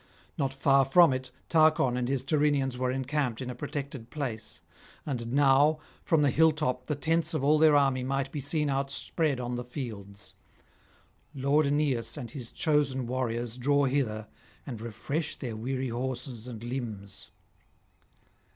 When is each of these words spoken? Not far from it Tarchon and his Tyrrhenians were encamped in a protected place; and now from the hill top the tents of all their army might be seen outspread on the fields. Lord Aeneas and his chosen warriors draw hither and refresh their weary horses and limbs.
Not 0.35 0.51
far 0.51 0.83
from 0.83 1.13
it 1.13 1.29
Tarchon 1.47 1.95
and 1.95 2.09
his 2.09 2.23
Tyrrhenians 2.23 2.75
were 2.75 2.89
encamped 2.89 3.39
in 3.39 3.51
a 3.51 3.53
protected 3.53 4.09
place; 4.09 4.63
and 5.05 5.31
now 5.31 5.77
from 6.03 6.23
the 6.23 6.31
hill 6.31 6.51
top 6.51 6.87
the 6.87 6.95
tents 6.95 7.35
of 7.35 7.43
all 7.43 7.59
their 7.59 7.75
army 7.75 8.03
might 8.03 8.31
be 8.31 8.39
seen 8.39 8.67
outspread 8.67 9.39
on 9.39 9.57
the 9.57 9.63
fields. 9.63 10.33
Lord 11.35 11.67
Aeneas 11.67 12.17
and 12.17 12.31
his 12.31 12.51
chosen 12.51 13.05
warriors 13.05 13.59
draw 13.59 13.85
hither 13.85 14.25
and 14.65 14.81
refresh 14.81 15.35
their 15.35 15.55
weary 15.55 15.89
horses 15.89 16.47
and 16.47 16.63
limbs. 16.63 17.29